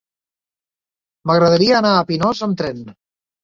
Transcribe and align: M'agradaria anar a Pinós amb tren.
M'agradaria 1.31 1.77
anar 1.83 1.95
a 2.01 2.03
Pinós 2.11 2.45
amb 2.51 2.61
tren. 2.65 2.85